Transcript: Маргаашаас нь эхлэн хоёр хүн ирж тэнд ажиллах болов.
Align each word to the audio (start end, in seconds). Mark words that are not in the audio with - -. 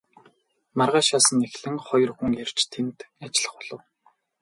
Маргаашаас 0.77 1.27
нь 1.35 1.45
эхлэн 1.47 1.77
хоёр 1.87 2.11
хүн 2.17 2.31
ирж 2.41 2.59
тэнд 2.73 2.97
ажиллах 3.23 3.53
болов. 3.57 3.81